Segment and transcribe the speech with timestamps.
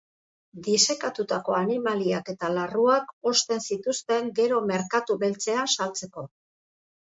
[0.67, 6.27] Disekatutako animaliak eta larruak osten zituzten gero merkatu beltzean saltzeko.